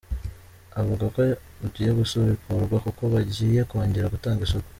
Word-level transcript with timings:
Avuga 0.79 1.05
ko 1.15 1.21
ugiye 1.65 1.89
gusubukurwa 1.99 2.77
kuko 2.85 3.01
bagiye 3.13 3.59
kongera 3.69 4.11
gutanga 4.15 4.41
isoko. 4.47 4.67